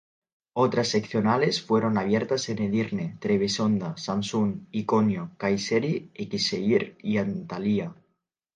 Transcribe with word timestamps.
Otras 0.55 0.87
seccionales 0.87 1.61
fueron 1.61 1.95
abiertas 1.99 2.49
en 2.49 2.57
Edirne, 2.59 3.19
Trebisonda, 3.19 3.95
Samsun, 3.97 4.67
Iconio, 4.71 5.29
Kayseri, 5.37 6.09
Eskişehir 6.15 6.97
y 7.03 7.17
Antalya. 7.19 7.93